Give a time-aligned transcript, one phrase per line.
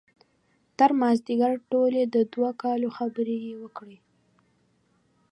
[0.77, 3.97] تر مازدیګر ټولې د دوه کالو خبرې یې وکړې.